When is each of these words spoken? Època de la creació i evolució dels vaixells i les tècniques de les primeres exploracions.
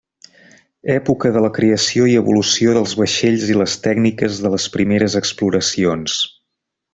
Època 0.93 1.31
de 1.35 1.43
la 1.45 1.51
creació 1.57 2.07
i 2.11 2.15
evolució 2.21 2.73
dels 2.77 2.95
vaixells 3.01 3.45
i 3.51 3.59
les 3.63 3.77
tècniques 3.87 4.41
de 4.47 4.53
les 4.55 4.67
primeres 4.79 5.19
exploracions. 5.21 6.19